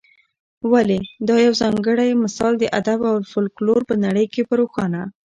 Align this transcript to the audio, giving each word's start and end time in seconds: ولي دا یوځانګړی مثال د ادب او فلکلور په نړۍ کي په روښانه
ولي 0.71 0.99
دا 1.27 1.35
یوځانګړی 1.47 2.09
مثال 2.23 2.53
د 2.59 2.63
ادب 2.79 2.99
او 3.09 3.15
فلکلور 3.31 3.81
په 3.89 3.95
نړۍ 4.05 4.25
کي 4.33 4.41
په 4.49 4.53
روښانه 4.61 5.01